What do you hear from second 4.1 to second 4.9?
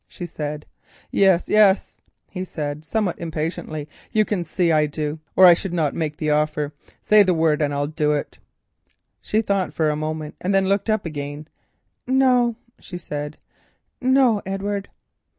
"you can see I